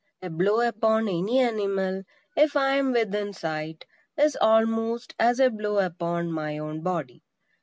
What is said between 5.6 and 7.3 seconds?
upon my own body.